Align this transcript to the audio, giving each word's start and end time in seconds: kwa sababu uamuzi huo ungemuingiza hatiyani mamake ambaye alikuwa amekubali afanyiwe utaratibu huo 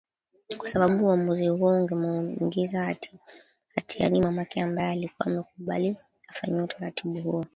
kwa 0.57 0.69
sababu 0.69 1.05
uamuzi 1.05 1.47
huo 1.47 1.69
ungemuingiza 1.69 2.95
hatiyani 3.75 4.21
mamake 4.21 4.61
ambaye 4.61 4.91
alikuwa 4.91 5.27
amekubali 5.27 5.97
afanyiwe 6.29 6.63
utaratibu 6.63 7.21
huo 7.21 7.45